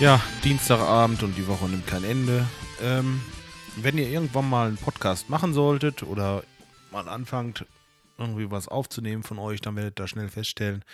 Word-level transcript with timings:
Ja, 0.00 0.20
Dienstagabend 0.44 1.22
und 1.22 1.36
die 1.36 1.46
Woche 1.46 1.66
nimmt 1.66 1.86
kein 1.86 2.04
Ende. 2.04 2.46
Ähm, 2.80 3.20
wenn 3.76 3.98
ihr 3.98 4.08
irgendwann 4.08 4.48
mal 4.48 4.68
einen 4.68 4.76
Podcast 4.76 5.28
machen 5.28 5.52
solltet 5.52 6.02
oder 6.02 6.42
mal 6.90 7.08
anfangt, 7.08 7.66
irgendwie 8.20 8.50
was 8.50 8.68
aufzunehmen 8.68 9.22
von 9.22 9.38
euch, 9.38 9.60
dann 9.60 9.76
werdet 9.76 9.98
ihr 9.98 10.06
schnell 10.06 10.28
feststellen, 10.28 10.84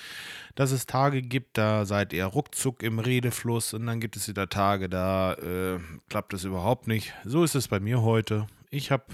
dass 0.55 0.71
es 0.71 0.87
Tage 0.87 1.23
gibt, 1.23 1.59
da 1.59 1.85
seid 1.85 2.13
ihr 2.13 2.25
ruckzuck 2.25 2.83
im 2.83 2.99
Redefluss 2.99 3.75
und 3.75 3.87
dann 3.87 4.01
gibt 4.01 4.17
es 4.17 4.29
wieder 4.29 4.49
Tage, 4.49 4.89
da 4.89 5.35
äh, 5.35 5.79
klappt 6.09 6.33
es 6.35 6.45
überhaupt 6.45 6.87
nicht. 6.87 7.13
So 7.25 7.45
ist 7.45 7.55
es 7.55 7.69
bei 7.69 7.81
mir 7.81 8.03
heute. 8.03 8.47
Ich 8.71 8.91
habe, 8.91 9.05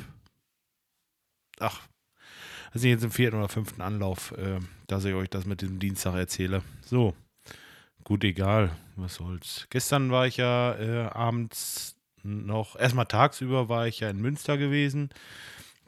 ach, 1.59 1.81
also 2.73 2.87
jetzt 2.87 3.05
im 3.05 3.11
vierten 3.11 3.37
oder 3.37 3.49
fünften 3.49 3.83
Anlauf, 3.83 4.33
äh, 4.33 4.59
dass 4.87 5.05
ich 5.05 5.15
euch 5.15 5.29
das 5.31 5.47
mit 5.47 5.63
dem 5.63 5.79
Dienstag 5.79 6.15
erzähle. 6.15 6.63
So, 6.85 7.15
gut, 8.05 8.25
egal, 8.25 8.71
was 8.97 9.17
soll's. 9.17 9.67
Gestern 9.71 10.11
war 10.11 10.27
ich 10.27 10.39
ja 10.39 10.75
äh, 10.75 11.09
abends 11.09 11.97
noch, 12.23 12.77
erstmal 12.77 13.07
tagsüber 13.07 13.69
war 13.69 13.87
ich 13.87 14.01
ja 14.01 14.09
in 14.09 14.21
Münster 14.21 14.57
gewesen. 14.57 15.11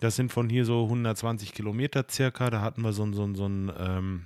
Das 0.00 0.16
sind 0.16 0.32
von 0.32 0.50
hier 0.50 0.64
so 0.64 0.84
120 0.84 1.52
Kilometer 1.52 2.04
circa. 2.10 2.50
Da 2.50 2.60
hatten 2.60 2.82
wir 2.82 2.92
so 2.92 3.04
ein, 3.04 3.14
so 3.14 3.24
ein, 3.24 3.34
so 3.34 3.46
ein, 3.46 3.72
ähm, 3.78 4.24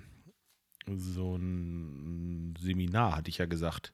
so 0.96 1.36
ein 1.36 2.54
Seminar, 2.58 3.16
hatte 3.16 3.28
ich 3.28 3.38
ja 3.38 3.46
gesagt. 3.46 3.92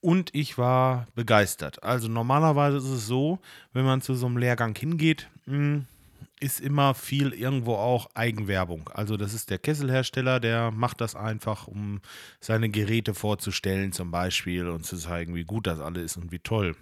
Und 0.00 0.34
ich 0.34 0.58
war 0.58 1.06
begeistert. 1.14 1.82
Also 1.82 2.08
normalerweise 2.08 2.76
ist 2.76 2.84
es 2.84 3.06
so, 3.06 3.40
wenn 3.72 3.84
man 3.84 4.02
zu 4.02 4.14
so 4.14 4.26
einem 4.26 4.36
Lehrgang 4.36 4.76
hingeht, 4.76 5.28
mh, 5.46 5.86
ist 6.40 6.60
immer 6.60 6.94
viel 6.94 7.32
irgendwo 7.32 7.74
auch 7.74 8.08
Eigenwerbung. 8.14 8.88
Also 8.92 9.16
das 9.16 9.34
ist 9.34 9.50
der 9.50 9.58
Kesselhersteller, 9.58 10.40
der 10.40 10.70
macht 10.70 11.00
das 11.00 11.14
einfach, 11.14 11.66
um 11.66 12.00
seine 12.40 12.68
Geräte 12.68 13.14
vorzustellen 13.14 13.92
zum 13.92 14.10
Beispiel 14.10 14.68
und 14.68 14.84
zu 14.84 14.96
zeigen, 14.96 15.34
wie 15.34 15.44
gut 15.44 15.66
das 15.66 15.80
alles 15.80 16.04
ist 16.04 16.16
und 16.16 16.32
wie 16.32 16.38
toll. 16.38 16.76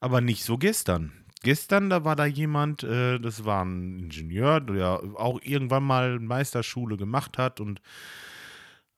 Aber 0.00 0.20
nicht 0.20 0.44
so 0.44 0.58
gestern. 0.58 1.12
Gestern, 1.42 1.88
da 1.88 2.04
war 2.04 2.16
da 2.16 2.26
jemand, 2.26 2.82
äh, 2.82 3.18
das 3.18 3.44
war 3.44 3.64
ein 3.64 3.98
Ingenieur, 3.98 4.60
der 4.60 5.02
auch 5.14 5.40
irgendwann 5.42 5.84
mal 5.84 6.18
Meisterschule 6.18 6.96
gemacht 6.98 7.38
hat 7.38 7.60
und 7.60 7.80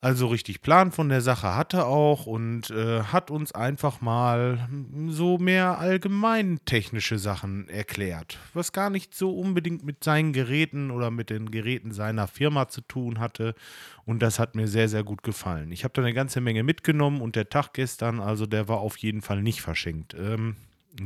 also 0.03 0.27
richtig 0.27 0.61
Plan 0.61 0.91
von 0.91 1.07
der 1.07 1.21
Sache 1.21 1.55
hatte 1.55 1.85
auch 1.85 2.25
und 2.25 2.69
äh, 2.71 3.03
hat 3.03 3.31
uns 3.31 3.53
einfach 3.53 4.01
mal 4.01 4.67
so 5.07 5.37
mehr 5.37 5.77
allgemein 5.77 6.59
technische 6.65 7.17
Sachen 7.17 7.69
erklärt, 7.69 8.37
was 8.53 8.73
gar 8.73 8.89
nicht 8.89 9.15
so 9.15 9.31
unbedingt 9.31 9.85
mit 9.85 10.03
seinen 10.03 10.33
Geräten 10.33 10.91
oder 10.91 11.09
mit 11.09 11.29
den 11.29 11.51
Geräten 11.51 11.93
seiner 11.93 12.27
Firma 12.27 12.67
zu 12.67 12.81
tun 12.81 13.19
hatte 13.19 13.55
und 14.03 14.21
das 14.21 14.39
hat 14.39 14.55
mir 14.55 14.67
sehr, 14.67 14.89
sehr 14.89 15.05
gut 15.05 15.23
gefallen. 15.23 15.71
Ich 15.71 15.85
habe 15.85 15.93
da 15.93 16.01
eine 16.01 16.13
ganze 16.13 16.41
Menge 16.41 16.63
mitgenommen 16.63 17.21
und 17.21 17.37
der 17.37 17.47
Tag 17.47 17.71
gestern, 17.71 18.19
also 18.19 18.45
der 18.45 18.67
war 18.67 18.79
auf 18.79 18.97
jeden 18.97 19.21
Fall 19.21 19.41
nicht 19.41 19.61
verschenkt. 19.61 20.15
Ähm, 20.19 20.57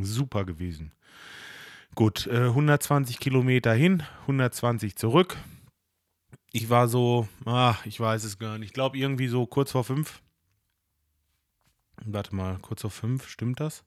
super 0.01 0.43
gewesen. 0.43 0.91
Gut, 1.93 2.25
äh, 2.25 2.47
120 2.47 3.19
Kilometer 3.19 3.73
hin, 3.73 4.01
120 4.25 4.95
zurück 4.95 5.37
ich 6.51 6.69
war 6.69 6.87
so, 6.87 7.27
ach, 7.45 7.85
ich 7.85 7.99
weiß 7.99 8.23
es 8.23 8.39
gar 8.39 8.57
nicht. 8.57 8.69
Ich 8.69 8.73
glaube 8.73 8.97
irgendwie 8.97 9.27
so 9.27 9.45
kurz 9.45 9.71
vor 9.71 9.83
fünf. 9.83 10.21
Warte 12.05 12.35
mal, 12.35 12.57
kurz 12.59 12.81
vor 12.81 12.91
fünf, 12.91 13.27
stimmt 13.27 13.59
das? 13.59 13.83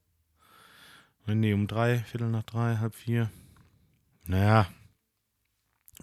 Nee, 1.26 1.52
um 1.52 1.66
drei, 1.66 1.98
Viertel 1.98 2.28
nach 2.28 2.42
drei, 2.42 2.76
halb 2.76 2.94
vier. 2.94 3.30
Naja, 4.26 4.66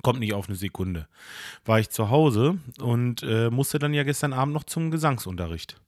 kommt 0.02 0.20
nicht 0.20 0.34
auf 0.34 0.48
eine 0.48 0.56
Sekunde. 0.56 1.08
War 1.66 1.80
ich 1.80 1.90
zu 1.90 2.10
Hause 2.10 2.60
und 2.80 3.24
äh, 3.24 3.50
musste 3.50 3.80
dann 3.80 3.94
ja 3.94 4.04
gestern 4.04 4.34
Abend 4.34 4.54
noch 4.54 4.64
zum 4.64 4.92
Gesangsunterricht. 4.92 5.82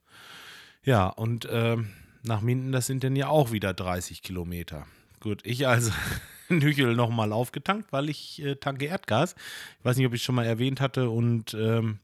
Ja, 0.84 1.08
und 1.08 1.46
äh, 1.46 1.78
nach 2.24 2.42
Minden, 2.42 2.72
das 2.72 2.88
sind 2.88 3.04
dann 3.04 3.16
ja 3.16 3.28
auch 3.28 3.52
wieder 3.52 3.74
30 3.74 4.22
Kilometer. 4.22 4.86
Gut, 5.20 5.42
ich 5.46 5.68
also 5.68 5.92
Nüchel 6.50 6.96
nochmal 6.96 7.32
aufgetankt, 7.32 7.92
weil 7.92 8.10
ich 8.10 8.44
äh, 8.44 8.56
tanke 8.56 8.86
Erdgas. 8.86 9.36
Ich 9.80 9.86
weiß 9.86 9.98
nicht, 9.98 10.08
ob 10.08 10.14
ich 10.14 10.22
es 10.22 10.26
schon 10.26 10.36
mal 10.36 10.46
erwähnt 10.46 10.82
hatte 10.82 11.10
und 11.10 11.54
ähm, 11.54 12.00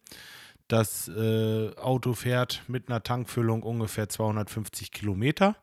das 0.68 1.08
äh, 1.08 1.76
Auto 1.76 2.14
fährt 2.14 2.64
mit 2.68 2.90
einer 2.90 3.04
Tankfüllung 3.04 3.64
ungefähr 3.64 4.10
250 4.10 4.92
Kilometer. 4.92 5.56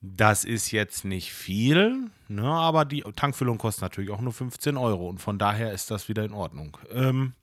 Das 0.00 0.44
ist 0.44 0.72
jetzt 0.72 1.04
nicht 1.04 1.32
viel, 1.32 2.10
ne, 2.26 2.42
aber 2.42 2.84
die 2.84 3.02
Tankfüllung 3.14 3.58
kostet 3.58 3.82
natürlich 3.82 4.10
auch 4.10 4.20
nur 4.20 4.32
15 4.32 4.76
Euro 4.76 5.08
und 5.08 5.18
von 5.18 5.38
daher 5.38 5.72
ist 5.72 5.92
das 5.92 6.08
wieder 6.08 6.24
in 6.24 6.32
Ordnung. 6.32 6.76
Ähm, 6.90 7.34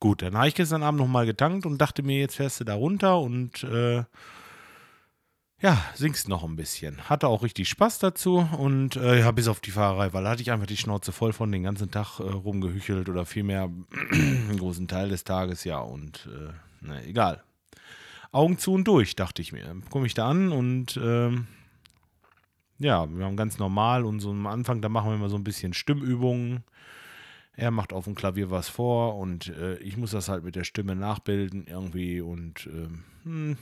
gut, 0.00 0.22
dann 0.22 0.36
habe 0.36 0.48
ich 0.48 0.56
gestern 0.56 0.82
Abend 0.82 1.00
nochmal 1.00 1.26
getankt 1.26 1.64
und 1.64 1.78
dachte 1.78 2.02
mir, 2.02 2.18
jetzt 2.18 2.36
fährst 2.36 2.58
du 2.58 2.64
da 2.64 2.74
runter 2.74 3.20
und 3.20 3.62
äh, 3.62 4.02
ja, 5.60 5.82
singst 5.94 6.28
noch 6.28 6.44
ein 6.44 6.56
bisschen. 6.56 7.08
Hatte 7.08 7.28
auch 7.28 7.42
richtig 7.42 7.68
Spaß 7.68 7.98
dazu 7.98 8.46
und 8.58 8.96
äh, 8.96 9.20
ja, 9.20 9.30
bis 9.30 9.48
auf 9.48 9.60
die 9.60 9.70
Fahrerei, 9.70 10.12
weil 10.12 10.24
da 10.24 10.30
hatte 10.30 10.42
ich 10.42 10.50
einfach 10.50 10.66
die 10.66 10.76
Schnauze 10.76 11.12
voll 11.12 11.32
von 11.32 11.50
den 11.50 11.62
ganzen 11.62 11.90
Tag 11.90 12.20
äh, 12.20 12.24
rumgehüchelt 12.24 13.08
oder 13.08 13.24
vielmehr 13.24 13.70
einen 14.12 14.58
großen 14.58 14.86
Teil 14.86 15.08
des 15.08 15.24
Tages, 15.24 15.64
ja, 15.64 15.78
und 15.78 16.28
äh, 16.30 16.52
na, 16.82 17.02
egal. 17.04 17.42
Augen 18.32 18.58
zu 18.58 18.74
und 18.74 18.84
durch, 18.84 19.16
dachte 19.16 19.40
ich 19.40 19.52
mir. 19.52 19.64
Komme 19.88 20.06
ich 20.06 20.14
da 20.14 20.28
an 20.28 20.52
und 20.52 21.00
ähm, 21.02 21.46
ja, 22.78 23.08
wir 23.08 23.24
haben 23.24 23.36
ganz 23.36 23.58
normal 23.58 24.04
und 24.04 24.20
so 24.20 24.30
am 24.30 24.46
Anfang, 24.46 24.82
da 24.82 24.90
machen 24.90 25.10
wir 25.10 25.14
immer 25.14 25.30
so 25.30 25.36
ein 25.36 25.44
bisschen 25.44 25.72
Stimmübungen. 25.72 26.64
Er 27.54 27.70
macht 27.70 27.94
auf 27.94 28.04
dem 28.04 28.14
Klavier 28.14 28.50
was 28.50 28.68
vor 28.68 29.16
und 29.16 29.48
äh, 29.48 29.78
ich 29.78 29.96
muss 29.96 30.10
das 30.10 30.28
halt 30.28 30.44
mit 30.44 30.56
der 30.56 30.64
Stimme 30.64 30.94
nachbilden 30.94 31.66
irgendwie 31.66 32.20
und 32.20 32.68
hm, 33.22 33.56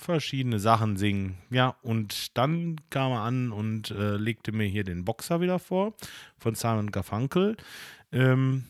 verschiedene 0.00 0.58
Sachen 0.58 0.96
singen. 0.96 1.38
Ja, 1.50 1.76
und 1.82 2.36
dann 2.36 2.76
kam 2.90 3.12
er 3.12 3.20
an 3.20 3.52
und 3.52 3.90
äh, 3.90 4.16
legte 4.16 4.52
mir 4.52 4.66
hier 4.66 4.84
den 4.84 5.04
Boxer 5.04 5.40
wieder 5.40 5.58
vor 5.58 5.94
von 6.38 6.54
Simon 6.54 6.90
Garfunkel. 6.90 7.56
Ähm, 8.12 8.64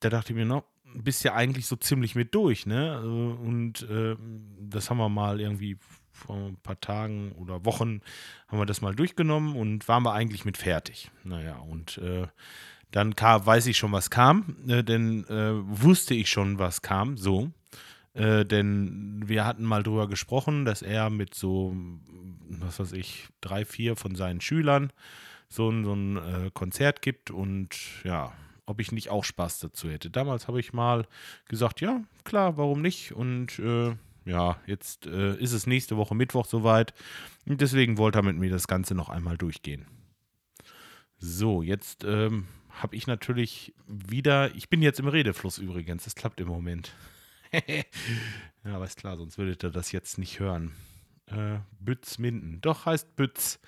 da 0.00 0.10
dachte 0.10 0.32
ich 0.32 0.36
mir 0.36 0.46
noch, 0.46 0.64
bist 0.94 1.24
ja 1.24 1.34
eigentlich 1.34 1.66
so 1.66 1.76
ziemlich 1.76 2.14
mit 2.14 2.34
durch, 2.34 2.66
ne? 2.66 3.00
Äh, 3.02 3.46
und 3.46 3.82
äh, 3.88 4.16
das 4.60 4.90
haben 4.90 4.98
wir 4.98 5.08
mal 5.08 5.40
irgendwie 5.40 5.78
vor 6.12 6.36
ein 6.36 6.56
paar 6.56 6.80
Tagen 6.80 7.32
oder 7.32 7.64
Wochen 7.64 8.00
haben 8.48 8.58
wir 8.58 8.66
das 8.66 8.80
mal 8.80 8.94
durchgenommen 8.94 9.56
und 9.56 9.88
waren 9.88 10.04
wir 10.04 10.12
eigentlich 10.12 10.44
mit 10.44 10.56
fertig. 10.56 11.10
Naja, 11.24 11.56
und 11.56 11.98
äh, 11.98 12.28
dann 12.92 13.16
kam, 13.16 13.44
weiß 13.44 13.66
ich 13.66 13.76
schon, 13.76 13.92
was 13.92 14.10
kam, 14.10 14.56
äh, 14.68 14.84
denn 14.84 15.24
äh, 15.24 15.52
wusste 15.82 16.14
ich 16.14 16.30
schon, 16.30 16.58
was 16.58 16.80
kam, 16.80 17.16
so. 17.16 17.50
Äh, 18.14 18.44
denn 18.44 19.22
wir 19.26 19.44
hatten 19.44 19.64
mal 19.64 19.82
drüber 19.82 20.08
gesprochen, 20.08 20.64
dass 20.64 20.82
er 20.82 21.10
mit 21.10 21.34
so, 21.34 21.76
was 22.48 22.78
weiß 22.78 22.92
ich, 22.92 23.26
drei, 23.40 23.64
vier 23.64 23.96
von 23.96 24.14
seinen 24.14 24.40
Schülern 24.40 24.92
so 25.48 25.68
ein, 25.68 25.84
so 25.84 25.94
ein 25.94 26.16
äh, 26.16 26.50
Konzert 26.52 27.02
gibt 27.02 27.30
und 27.30 27.70
ja, 28.04 28.32
ob 28.66 28.80
ich 28.80 28.92
nicht 28.92 29.10
auch 29.10 29.24
Spaß 29.24 29.58
dazu 29.60 29.90
hätte. 29.90 30.10
Damals 30.10 30.48
habe 30.48 30.60
ich 30.60 30.72
mal 30.72 31.06
gesagt, 31.48 31.80
ja, 31.80 32.02
klar, 32.24 32.56
warum 32.56 32.82
nicht? 32.82 33.12
Und 33.12 33.58
äh, 33.58 33.94
ja, 34.24 34.56
jetzt 34.66 35.06
äh, 35.06 35.36
ist 35.36 35.52
es 35.52 35.66
nächste 35.66 35.96
Woche 35.96 36.14
Mittwoch 36.14 36.46
soweit. 36.46 36.94
Und 37.46 37.60
deswegen 37.60 37.98
wollte 37.98 38.20
er 38.20 38.22
mit 38.22 38.36
mir 38.36 38.50
das 38.50 38.66
Ganze 38.66 38.94
noch 38.94 39.08
einmal 39.08 39.36
durchgehen. 39.36 39.86
So, 41.18 41.62
jetzt 41.62 42.04
ähm, 42.04 42.46
habe 42.70 42.96
ich 42.96 43.06
natürlich 43.06 43.74
wieder, 43.86 44.54
ich 44.54 44.68
bin 44.68 44.82
jetzt 44.82 45.00
im 45.00 45.08
Redefluss 45.08 45.58
übrigens, 45.58 46.04
das 46.04 46.14
klappt 46.14 46.40
im 46.40 46.48
Moment. 46.48 46.94
ja, 48.64 48.74
aber 48.74 48.84
ist 48.84 48.98
klar, 48.98 49.16
sonst 49.16 49.38
würdet 49.38 49.62
ihr 49.62 49.70
das 49.70 49.92
jetzt 49.92 50.18
nicht 50.18 50.40
hören. 50.40 50.72
Äh, 51.26 51.58
Bütz 51.80 52.18
Minden. 52.18 52.60
Doch, 52.60 52.86
heißt 52.86 53.16
Bütz. 53.16 53.60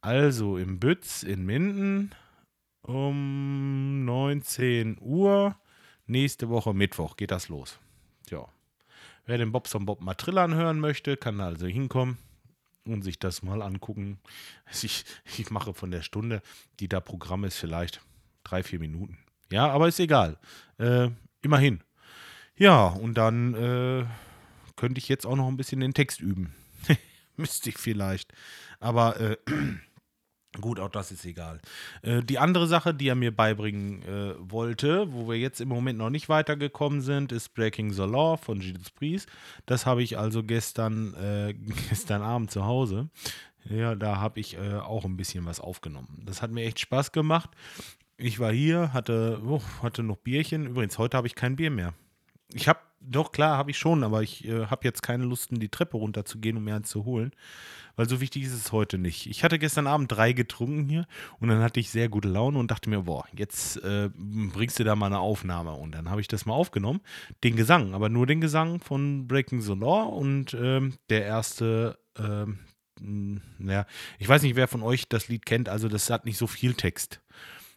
Also 0.00 0.56
im 0.56 0.80
Bütz 0.80 1.22
in 1.22 1.44
Minden 1.44 2.14
um 2.82 4.04
19 4.04 4.98
Uhr. 5.00 5.56
Nächste 6.06 6.48
Woche 6.48 6.74
Mittwoch 6.74 7.16
geht 7.16 7.30
das 7.30 7.48
los. 7.48 7.78
Ja. 8.30 8.46
Wer 9.26 9.38
den 9.38 9.52
Bobson 9.52 9.86
Bob 9.86 10.00
mal 10.00 10.16
hören 10.24 10.80
möchte, 10.80 11.16
kann 11.16 11.38
da 11.38 11.46
also 11.46 11.66
hinkommen 11.66 12.18
und 12.84 13.02
sich 13.02 13.18
das 13.18 13.42
mal 13.42 13.62
angucken. 13.62 14.18
Ich, 14.82 15.04
ich 15.38 15.50
mache 15.50 15.74
von 15.74 15.90
der 15.90 16.02
Stunde, 16.02 16.42
die 16.80 16.88
da 16.88 17.00
Programm 17.00 17.44
ist, 17.44 17.58
vielleicht 17.58 18.00
drei, 18.42 18.62
vier 18.62 18.80
Minuten. 18.80 19.18
Ja, 19.52 19.68
aber 19.68 19.88
ist 19.88 20.00
egal. 20.00 20.38
Äh, 20.78 21.10
immerhin. 21.42 21.82
Ja, 22.60 22.88
und 22.88 23.14
dann 23.14 23.54
äh, 23.54 24.04
könnte 24.76 24.98
ich 24.98 25.08
jetzt 25.08 25.24
auch 25.24 25.34
noch 25.34 25.48
ein 25.48 25.56
bisschen 25.56 25.80
den 25.80 25.94
Text 25.94 26.20
üben. 26.20 26.52
Müsste 27.38 27.70
ich 27.70 27.78
vielleicht. 27.78 28.34
Aber 28.80 29.18
äh, 29.18 29.38
gut, 30.60 30.78
auch 30.78 30.90
das 30.90 31.10
ist 31.10 31.24
egal. 31.24 31.62
Äh, 32.02 32.22
die 32.22 32.38
andere 32.38 32.66
Sache, 32.66 32.92
die 32.92 33.08
er 33.08 33.14
mir 33.14 33.34
beibringen 33.34 34.02
äh, 34.02 34.34
wollte, 34.38 35.10
wo 35.10 35.26
wir 35.26 35.38
jetzt 35.38 35.62
im 35.62 35.68
Moment 35.68 35.98
noch 35.98 36.10
nicht 36.10 36.28
weitergekommen 36.28 37.00
sind, 37.00 37.32
ist 37.32 37.54
Breaking 37.54 37.94
the 37.94 38.02
Law 38.02 38.36
von 38.36 38.60
Judas 38.60 38.90
Priest. 38.90 39.30
Das 39.64 39.86
habe 39.86 40.02
ich 40.02 40.18
also 40.18 40.42
gestern, 40.42 41.14
äh, 41.14 41.54
gestern 41.88 42.20
Abend 42.20 42.50
zu 42.50 42.66
Hause. 42.66 43.08
Ja, 43.70 43.94
da 43.94 44.18
habe 44.18 44.38
ich 44.38 44.58
äh, 44.58 44.74
auch 44.74 45.06
ein 45.06 45.16
bisschen 45.16 45.46
was 45.46 45.60
aufgenommen. 45.60 46.24
Das 46.26 46.42
hat 46.42 46.50
mir 46.50 46.64
echt 46.64 46.80
Spaß 46.80 47.12
gemacht. 47.12 47.48
Ich 48.18 48.38
war 48.38 48.52
hier, 48.52 48.92
hatte, 48.92 49.40
oh, 49.46 49.62
hatte 49.82 50.02
noch 50.02 50.18
Bierchen. 50.18 50.66
Übrigens, 50.66 50.98
heute 50.98 51.16
habe 51.16 51.26
ich 51.26 51.34
kein 51.34 51.56
Bier 51.56 51.70
mehr. 51.70 51.94
Ich 52.54 52.68
habe, 52.68 52.80
doch 53.00 53.32
klar, 53.32 53.56
habe 53.56 53.70
ich 53.70 53.78
schon, 53.78 54.04
aber 54.04 54.22
ich 54.22 54.46
äh, 54.46 54.66
habe 54.66 54.84
jetzt 54.84 55.02
keine 55.02 55.24
Lust, 55.24 55.52
in 55.52 55.60
die 55.60 55.68
Treppe 55.68 55.96
runterzugehen, 55.96 56.56
um 56.56 56.64
mir 56.64 56.74
einen 56.74 56.84
zu 56.84 57.04
holen. 57.04 57.32
Weil 57.96 58.08
so 58.08 58.20
wichtig 58.20 58.44
ist 58.44 58.54
es 58.54 58.72
heute 58.72 58.98
nicht. 58.98 59.26
Ich 59.26 59.44
hatte 59.44 59.58
gestern 59.58 59.86
Abend 59.86 60.10
drei 60.10 60.32
getrunken 60.32 60.88
hier 60.88 61.06
und 61.38 61.48
dann 61.48 61.60
hatte 61.60 61.80
ich 61.80 61.90
sehr 61.90 62.08
gute 62.08 62.28
Laune 62.28 62.58
und 62.58 62.70
dachte 62.70 62.88
mir, 62.88 63.02
boah, 63.02 63.26
jetzt 63.36 63.76
äh, 63.82 64.10
bringst 64.14 64.78
du 64.78 64.84
da 64.84 64.96
mal 64.96 65.06
eine 65.06 65.18
Aufnahme. 65.18 65.72
Und 65.72 65.92
dann 65.92 66.08
habe 66.08 66.20
ich 66.20 66.28
das 66.28 66.46
mal 66.46 66.54
aufgenommen. 66.54 67.00
Den 67.44 67.56
Gesang, 67.56 67.94
aber 67.94 68.08
nur 68.08 68.26
den 68.26 68.40
Gesang 68.40 68.80
von 68.80 69.26
Breaking 69.26 69.60
the 69.60 69.74
Law 69.74 70.04
und 70.04 70.54
ähm, 70.54 70.94
der 71.10 71.24
erste, 71.24 71.98
ähm, 72.18 72.60
naja, 73.58 73.86
ich 74.18 74.28
weiß 74.28 74.42
nicht, 74.42 74.56
wer 74.56 74.68
von 74.68 74.82
euch 74.82 75.08
das 75.08 75.28
Lied 75.28 75.44
kennt, 75.44 75.68
also 75.68 75.88
das 75.88 76.10
hat 76.10 76.24
nicht 76.24 76.38
so 76.38 76.46
viel 76.46 76.74
Text. 76.74 77.20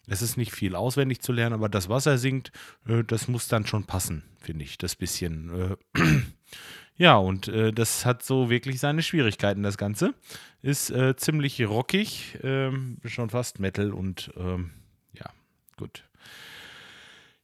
Es 0.07 0.21
ist 0.21 0.37
nicht 0.37 0.51
viel 0.51 0.75
auswendig 0.75 1.21
zu 1.21 1.31
lernen, 1.31 1.53
aber 1.53 1.69
das, 1.69 1.87
was 1.89 2.05
er 2.05 2.17
singt, 2.17 2.51
äh, 2.87 3.03
das 3.03 3.27
muss 3.27 3.47
dann 3.47 3.65
schon 3.65 3.85
passen, 3.85 4.23
finde 4.37 4.65
ich. 4.65 4.77
Das 4.77 4.95
bisschen. 4.95 5.77
Äh, 5.95 6.01
ja, 6.97 7.15
und 7.15 7.47
äh, 7.47 7.71
das 7.71 8.05
hat 8.05 8.23
so 8.23 8.49
wirklich 8.49 8.79
seine 8.79 9.01
Schwierigkeiten, 9.01 9.63
das 9.63 9.77
Ganze. 9.77 10.13
Ist 10.61 10.93
ziemlich 11.17 11.61
rockig, 11.67 12.39
ähm, 12.41 12.97
schon 13.03 13.29
fast 13.29 13.59
Metal 13.59 13.91
und 13.91 14.31
ähm, 14.37 14.71
ja, 15.11 15.25
gut. 15.75 16.05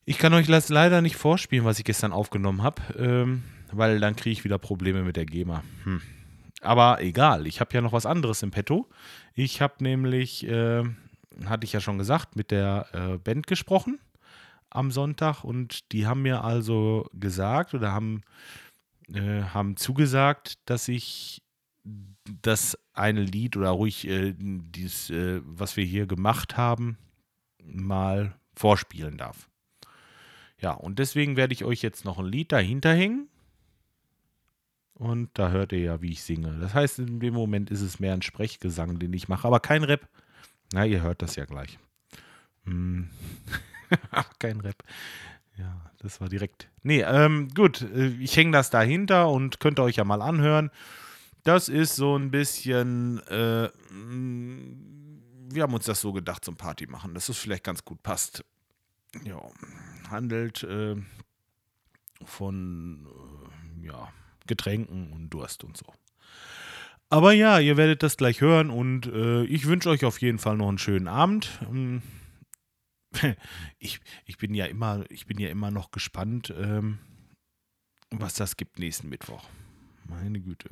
Ich 0.06 0.18
kann 0.18 0.34
euch 0.34 0.48
das 0.48 0.70
leider 0.70 1.02
nicht 1.02 1.18
vorspielen, 1.18 1.66
was 1.66 1.80
ich 1.80 1.84
gestern 1.84 2.14
aufgenommen 2.14 2.64
habe, 2.64 2.82
ähm, 2.98 3.44
weil 3.74 4.00
dann 4.00 4.16
kriege 4.16 4.32
ich 4.32 4.46
wieder 4.46 4.58
Probleme 4.58 5.04
mit 5.04 5.18
der 5.18 5.26
GEMA. 5.26 5.64
Hm. 5.84 6.02
Aber 6.62 7.02
egal, 7.02 7.46
ich 7.46 7.60
habe 7.60 7.74
ja 7.74 7.82
noch 7.82 7.94
was 7.94 8.06
anderes 8.06 8.42
im 8.42 8.52
Petto. 8.52 8.88
Ich 9.34 9.62
habe 9.62 9.76
nämlich 9.84 10.48
äh, 10.48 10.84
hatte 11.46 11.66
ich 11.66 11.74
ja 11.74 11.80
schon 11.80 11.98
gesagt, 11.98 12.36
mit 12.36 12.52
der 12.52 12.88
äh, 12.94 13.18
Band 13.18 13.48
gesprochen 13.48 14.00
am 14.70 14.92
Sonntag 14.92 15.44
und 15.44 15.92
die 15.92 16.06
haben 16.06 16.22
mir 16.22 16.44
also 16.44 17.10
gesagt 17.14 17.74
oder 17.74 17.92
haben, 17.92 18.22
äh, 19.14 19.44
haben 19.44 19.78
zugesagt, 19.78 20.60
dass 20.66 20.88
ich 20.88 21.42
das 22.42 22.78
eine 22.94 23.24
Lied 23.24 23.58
oder 23.58 23.70
ruhig 23.70 24.08
äh, 24.08 24.34
dieses, 24.38 25.10
äh, 25.10 25.42
was 25.44 25.78
wir 25.78 25.86
hier 25.86 26.06
gemacht 26.06 26.58
haben, 26.58 26.98
mal 27.64 28.36
vorspielen 28.56 29.18
darf. 29.18 29.50
Ja, 30.60 30.72
und 30.72 31.00
deswegen 31.00 31.38
werde 31.38 31.54
ich 31.54 31.64
euch 31.64 31.82
jetzt 31.82 32.06
noch 32.06 32.20
ein 32.20 32.26
Lied 32.26 32.52
dahinter 32.52 32.94
hängen. 32.94 33.30
Und 34.94 35.30
da 35.36 35.50
hört 35.50 35.72
ihr 35.72 35.80
ja, 35.80 36.02
wie 36.02 36.12
ich 36.12 36.24
singe. 36.24 36.58
Das 36.60 36.74
heißt, 36.74 37.00
in 37.00 37.22
dem 37.22 37.34
Moment 37.34 37.72
ist 37.72 37.82
es 37.82 38.02
mehr 38.02 38.14
ein 38.14 38.22
Sprechgesang, 38.22 39.00
den 39.00 39.14
ich 39.14 39.30
mache, 39.30 39.48
aber 39.48 39.62
kein 39.62 39.86
Rap. 39.86 40.10
Na, 40.74 40.86
ihr 40.86 41.02
hört 41.02 41.22
das 41.22 41.36
ja 41.36 41.46
gleich. 41.46 41.80
Hm. 42.66 43.10
Kein 44.40 44.60
Rap. 44.62 44.84
Ja, 45.58 45.92
das 45.98 46.22
war 46.22 46.30
direkt. 46.30 46.70
Nee, 46.84 47.02
ähm, 47.02 47.50
gut. 47.54 47.82
Äh, 47.82 48.08
ich 48.20 48.36
hänge 48.38 48.52
das 48.52 48.70
dahinter 48.70 49.30
und 49.30 49.60
könnt 49.60 49.80
euch 49.80 49.98
ja 49.98 50.04
mal 50.04 50.22
anhören. 50.22 50.72
Das 51.44 51.68
ist 51.70 51.96
so 51.96 52.16
ein 52.18 52.32
bisschen. 52.32 53.22
Äh, 53.28 53.68
mm, 53.94 55.52
wir 55.52 55.64
haben 55.64 55.74
uns 55.74 55.86
das 55.86 56.02
so 56.02 56.14
gedacht 56.14 56.46
zum 56.46 56.56
Party 56.56 56.86
machen, 56.88 57.14
dass 57.14 57.30
es 57.30 57.38
vielleicht 57.38 57.64
ganz 57.64 57.84
gut 57.84 58.04
passt. 58.04 58.46
Ja, 59.24 59.42
handelt 60.10 60.64
äh, 60.64 60.96
von 62.24 63.08
äh, 63.82 63.88
ja, 63.88 64.10
Getränken 64.46 65.12
und 65.12 65.30
Durst 65.30 65.64
und 65.64 65.76
so. 65.76 65.86
Aber 67.10 67.34
ja, 67.34 67.60
ihr 67.60 67.76
werdet 67.76 68.04
das 68.04 68.18
gleich 68.18 68.40
hören 68.42 68.70
und 68.70 69.08
äh, 69.08 69.44
ich 69.46 69.66
wünsche 69.66 69.90
euch 69.90 70.06
auf 70.06 70.22
jeden 70.22 70.38
Fall 70.38 70.58
noch 70.58 70.70
einen 70.70 70.78
schönen 70.78 71.08
Abend. 71.08 71.60
Ähm, 71.64 72.04
ich, 73.80 74.00
ich, 74.26 74.38
bin 74.38 74.54
ja 74.54 74.66
immer, 74.66 75.04
ich 75.10 75.26
bin 75.26 75.40
ja 75.40 75.50
immer 75.50 75.72
noch 75.72 75.90
gespannt, 75.90 76.54
ähm, 76.56 77.00
was 78.12 78.36
das 78.36 78.58
gibt 78.58 78.78
nächsten 78.78 79.10
Mittwoch. 79.10 79.48
Meine 80.06 80.40
Güte. 80.40 80.70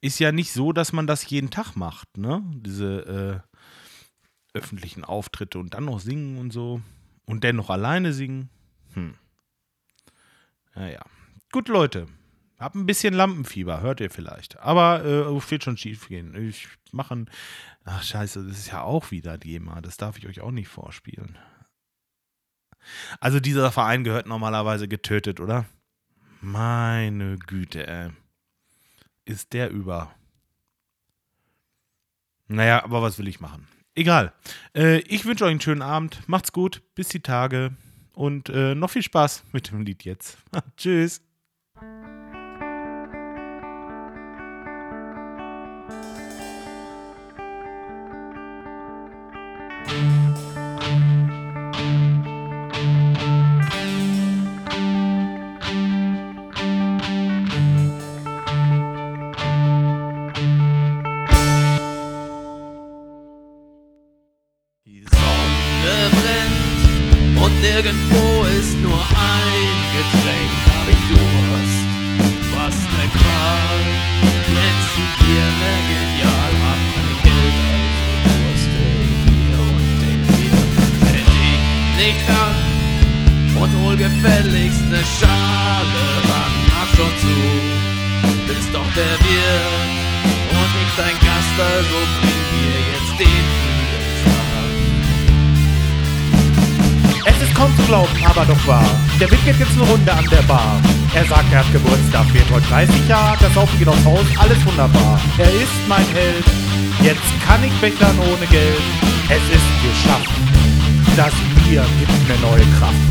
Ist 0.00 0.18
ja 0.18 0.32
nicht 0.32 0.52
so, 0.52 0.72
dass 0.72 0.92
man 0.92 1.06
das 1.06 1.28
jeden 1.30 1.50
Tag 1.50 1.76
macht, 1.76 2.18
ne? 2.18 2.42
Diese 2.56 3.44
äh, 4.54 4.58
öffentlichen 4.58 5.04
Auftritte 5.04 5.58
und 5.58 5.74
dann 5.74 5.84
noch 5.84 6.00
singen 6.00 6.38
und 6.38 6.52
so. 6.52 6.82
Und 7.24 7.44
dennoch 7.44 7.70
alleine 7.70 8.12
singen. 8.12 8.50
Hm. 8.94 9.14
Naja. 10.74 11.04
Gut, 11.52 11.68
Leute. 11.68 12.06
Hab 12.58 12.74
ein 12.74 12.86
bisschen 12.86 13.14
Lampenfieber, 13.14 13.80
hört 13.80 14.00
ihr 14.00 14.10
vielleicht. 14.10 14.58
Aber 14.60 15.04
äh, 15.04 15.50
wird 15.50 15.64
schon 15.64 15.76
schief 15.76 16.08
gehen. 16.08 16.34
Ich 16.48 16.68
mache 16.92 17.26
Ach, 17.84 18.02
scheiße, 18.02 18.46
das 18.46 18.58
ist 18.58 18.70
ja 18.70 18.82
auch 18.82 19.10
wieder 19.10 19.36
GEMA. 19.38 19.80
Das 19.80 19.96
darf 19.96 20.16
ich 20.18 20.26
euch 20.26 20.40
auch 20.40 20.50
nicht 20.50 20.68
vorspielen. 20.68 21.36
Also, 23.20 23.40
dieser 23.40 23.72
Verein 23.72 24.04
gehört 24.04 24.26
normalerweise 24.26 24.88
getötet, 24.88 25.40
oder? 25.40 25.66
Meine 26.40 27.38
Güte, 27.38 27.86
ey. 27.86 28.10
Ist 29.24 29.52
der 29.52 29.70
über. 29.70 30.14
Naja, 32.46 32.84
aber 32.84 33.02
was 33.02 33.18
will 33.18 33.28
ich 33.28 33.40
machen? 33.40 33.66
Egal. 33.94 34.32
Äh, 34.74 34.98
ich 35.00 35.24
wünsche 35.24 35.44
euch 35.44 35.50
einen 35.50 35.60
schönen 35.60 35.82
Abend. 35.82 36.20
Macht's 36.26 36.52
gut. 36.52 36.82
Bis 36.94 37.08
die 37.08 37.20
Tage. 37.20 37.74
Und 38.12 38.48
äh, 38.48 38.74
noch 38.74 38.90
viel 38.90 39.02
Spaß 39.02 39.44
mit 39.52 39.70
dem 39.70 39.82
Lied 39.82 40.04
jetzt. 40.04 40.38
Tschüss. 40.76 41.22
Nirgendwo 67.74 68.44
ist 68.60 68.78
nur 68.78 68.94
ein 68.94 69.78
Getränk, 69.96 70.52
hab 70.70 70.86
ich 70.94 71.02
Durst. 71.10 71.82
Was 72.54 72.76
ne 72.94 73.04
Qual, 73.18 73.82
letzten 74.54 75.06
Bier, 75.18 75.48
ne 75.60 75.74
genial, 75.90 76.52
hab 76.62 76.80
kein 76.94 77.16
Geld, 77.26 77.56
also 78.30 78.46
durste 78.46 78.82
hier 79.26 79.58
und 79.74 79.90
den 80.02 80.22
wieder. 80.38 80.66
Hätt 81.10 81.32
ich 81.50 81.62
nicht 81.98 82.26
an 82.30 83.60
und 83.60 83.70
hol 83.82 83.96
gefälligst 83.96 84.84
ne 84.88 85.02
Schale 85.18 86.06
dann 86.30 86.54
mach 86.70 86.90
schon 86.94 87.14
zu, 87.22 87.36
bist 88.46 88.68
doch 88.72 88.90
der 88.94 89.16
Wirt 89.18 89.90
und 90.58 90.72
ich 90.80 90.92
dein 90.96 91.18
Gast, 91.26 91.56
also 91.58 91.98
bring 92.20 92.42
mir 92.54 92.78
jetzt 92.92 93.18
den 93.18 93.73
geht 103.78 103.88
aufs 103.88 104.04
Haus, 104.04 104.26
alles 104.38 104.64
wunderbar. 104.66 105.20
Er 105.38 105.50
ist 105.50 105.78
mein 105.88 106.06
Held, 106.12 106.44
jetzt 107.02 107.30
kann 107.46 107.62
ich 107.64 107.72
bechern 107.80 108.18
ohne 108.18 108.46
Geld. 108.46 108.84
Es 109.28 109.44
ist 109.56 109.70
geschafft, 109.82 110.30
das 111.16 111.32
Bier 111.64 111.84
gibt 111.98 112.28
mir 112.28 112.38
neue 112.48 112.66
Kraft. 112.78 113.04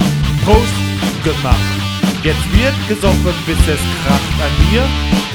Prost 0.45 0.77
gemacht, 1.23 1.77
jetzt 2.23 2.45
wird 2.53 2.75
gesoffen, 2.87 3.35
bis 3.45 3.59
es 3.67 3.81
kracht 4.03 4.35
an 4.45 4.53
mir. 4.71 4.83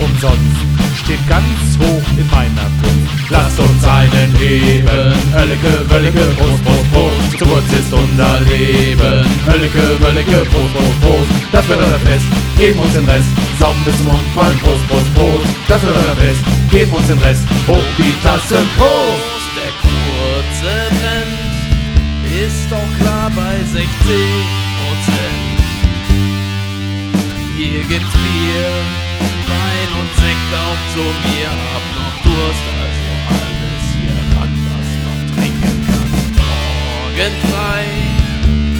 Umsonst 0.04 0.58
steht 1.02 1.26
ganz 1.28 1.78
hoch 1.78 2.06
in 2.16 2.28
meiner 2.30 2.68
Brust. 2.80 3.30
Lasst 3.30 3.58
uns 3.58 3.84
einen 3.84 4.34
heben, 4.38 5.14
Hölleke, 5.34 5.90
Wöllige, 5.90 6.24
Prost, 6.36 6.64
Prost, 6.64 6.92
Prost. 6.92 7.17
Zu 7.38 7.44
kurz 7.46 7.72
ist 7.72 7.92
unser 7.92 8.40
Leben, 8.40 9.24
Hölleke, 9.46 10.00
Wöllige, 10.00 10.44
Prost, 10.50 10.74
Prost, 10.74 11.00
Prost. 11.00 11.30
Das 11.52 11.68
wird 11.68 11.78
unser 11.78 12.00
Fest, 12.00 12.26
geben 12.56 12.80
uns 12.80 12.92
den 12.94 13.04
Rest. 13.04 13.28
Saufen 13.60 13.84
bis 13.84 13.96
zum 13.98 14.08
Umfallen, 14.08 14.58
Prost, 14.58 14.88
Prost, 14.88 15.14
Prost. 15.14 15.46
Das 15.68 15.80
wird 15.82 15.94
euer 15.94 16.16
Fest, 16.16 16.40
gebt 16.68 16.92
uns 16.92 17.06
den 17.06 17.18
Rest. 17.18 17.44
Hoch 17.68 17.88
die 17.96 18.12
Tassen, 18.24 18.66
Prost! 18.76 19.54
Der 19.54 19.70
kurze 19.86 20.72
Trend 20.98 21.38
ist 22.42 22.66
doch 22.72 22.90
klar 22.98 23.30
bei 23.30 23.54
60 23.70 23.86
Prozent. 24.74 25.58
Hier 27.56 27.82
gibt's 27.86 28.14
Bier, 28.18 28.70
Wein 29.46 29.90
und 30.00 30.10
Sekt 30.18 30.50
auch 30.58 30.80
zu 30.92 31.04
mir. 31.30 31.37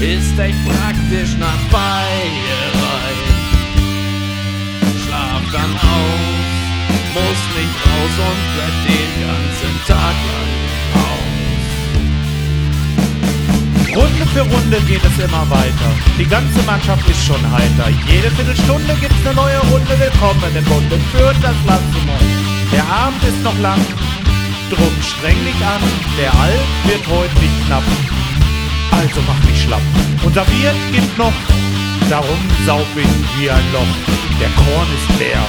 Ist 0.09 0.39
echt 0.39 0.59
praktisch 0.65 1.37
nach 1.39 1.61
Feierei 1.71 3.09
dann 5.53 5.73
aus, 5.73 6.49
muss 7.15 7.43
nicht 7.57 7.77
raus 7.85 8.15
und 8.29 8.41
bleibt 8.55 8.83
den 8.85 9.11
ganzen 9.25 9.75
Tag 9.87 10.17
lang 10.29 10.53
aus. 11.01 11.29
Runde 13.97 14.25
für 14.33 14.43
Runde 14.43 14.79
geht 14.87 15.05
es 15.05 15.17
immer 15.25 15.49
weiter. 15.49 15.91
Die 16.19 16.27
ganze 16.27 16.63
Mannschaft 16.65 17.09
ist 17.09 17.25
schon 17.25 17.41
heiter. 17.51 17.89
Jede 18.07 18.31
Viertelstunde 18.31 18.95
gibt's 19.01 19.25
eine 19.25 19.35
neue 19.35 19.59
Runde. 19.73 19.99
Willkommen 19.99 20.57
im 20.57 20.65
Bunde 20.65 20.99
führt 21.13 21.37
das 21.43 21.57
Land 21.67 21.93
zum 21.93 22.05
Mond. 22.07 22.23
Der 22.73 22.85
Abend 22.85 23.23
ist 23.25 23.43
noch 23.43 23.59
lang, 23.61 23.81
drum 24.71 24.93
streng 25.01 25.39
dich 25.45 25.65
an. 25.65 25.83
Der 26.21 26.33
Alt 26.35 26.69
wird 26.85 27.07
heute 27.09 27.35
nicht 27.41 27.67
knapp. 27.67 28.18
Also 28.99 29.21
mach 29.29 29.41
nicht 29.47 29.63
schlapp. 29.63 29.81
Unser 30.25 30.45
Bier 30.47 30.75
gibt 30.93 31.17
noch, 31.17 31.33
darum 32.11 32.41
saug 32.67 32.87
ich 32.97 33.15
wie 33.39 33.49
ein 33.49 33.67
Loch. 33.73 33.95
Der 34.41 34.51
Korn 34.59 34.89
ist 34.97 35.21
leer. 35.21 35.45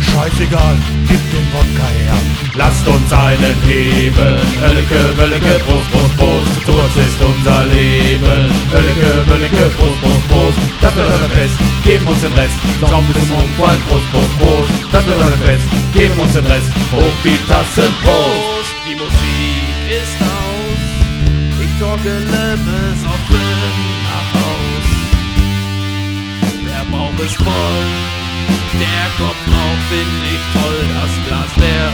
Scheißegal, 0.00 0.76
gib 1.08 1.22
den 1.32 1.46
Wodka 1.52 1.88
her. 1.98 2.14
Lasst 2.54 2.86
uns 2.86 3.12
einen 3.12 3.56
heben, 3.66 4.38
Hölleke, 4.62 5.00
Wöllecke, 5.18 5.58
Prost, 5.66 5.90
Prost, 5.90 6.16
Prost, 6.16 6.54
kurz 6.66 6.94
ist 7.04 7.18
unser 7.20 7.66
Leben. 7.66 8.46
Hölleke, 8.70 9.10
Wöllecke, 9.26 9.64
Prost, 9.76 10.00
Prost, 10.00 10.28
Prost, 10.28 10.58
das 10.80 10.94
wird 10.94 11.08
ein 11.10 11.30
Fest, 11.30 11.58
geben 11.82 12.06
uns 12.06 12.20
den 12.20 12.32
Rest, 12.34 12.58
Saum 12.80 13.04
bis 13.06 13.26
zum 13.26 13.38
Umfall, 13.42 13.78
Prost, 13.88 14.08
Prost, 14.12 14.38
Prost, 14.38 14.70
das 14.92 15.06
wird 15.06 15.20
ein 15.20 15.42
Fest, 15.42 15.66
geben 15.92 16.20
uns 16.20 16.32
den 16.32 16.46
Rest, 16.46 16.70
hoch 16.92 17.16
die 17.24 17.38
Tassen, 17.50 17.90
Prost. 18.04 18.70
Die 18.86 18.94
Musik 18.94 19.33
ich 21.96 22.02
bis 22.02 23.00
auf 23.06 23.24
nach 24.04 24.30
Haus. 24.34 24.88
Der 26.66 26.84
Bauch 26.90 27.18
ist 27.24 27.36
voll, 27.36 27.86
der 28.82 29.06
Kopf 29.18 29.42
auch 29.46 29.80
find 29.90 30.14
ich 30.34 30.44
toll, 30.54 30.80
das 30.94 31.12
Glas 31.26 31.52
leer. 31.56 31.92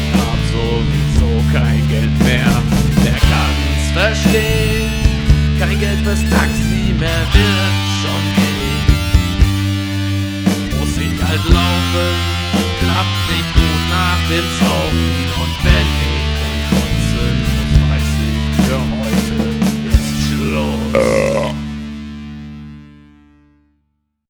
Ich 0.00 0.12
hab 0.20 0.40
sowieso 0.52 1.30
kein 1.52 1.82
Geld 1.88 2.14
mehr, 2.24 2.54
der 3.04 3.18
kann's 3.30 3.86
verstehen. 3.92 4.90
Kein 5.58 5.78
Geld 5.78 6.00
fürs 6.04 6.24
Taxi 6.30 6.94
mehr 6.98 7.24
wird 7.32 7.76
schon 8.00 8.24
gehen. 8.36 8.86
Muss 10.78 10.94
ich 10.96 11.16
halt 11.22 11.44
laufen, 11.44 12.14
klappt 12.80 13.22
nicht 13.30 13.50
gut 13.54 13.82
nach 13.90 14.20
dem 14.30 14.46